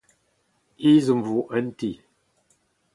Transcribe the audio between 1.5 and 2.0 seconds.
un ti.